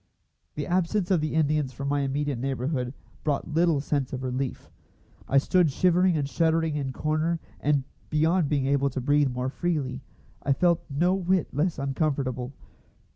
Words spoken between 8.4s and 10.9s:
being able to breathe more freely, I felt